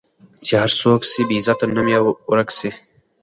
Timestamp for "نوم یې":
1.75-1.99